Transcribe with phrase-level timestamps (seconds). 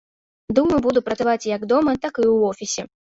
[0.59, 2.87] Думаю, буду працаваць як дома, так і ў офісе.